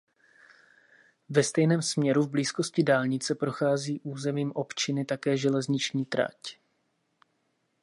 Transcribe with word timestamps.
Ve 1.29 1.43
stejném 1.43 1.81
směru 1.81 2.21
v 2.21 2.29
blízkosti 2.29 2.83
dálnice 2.83 3.35
prochází 3.35 3.99
územím 4.03 4.51
občiny 4.55 5.05
také 5.05 5.37
železniční 5.37 6.05
trať. 6.05 6.37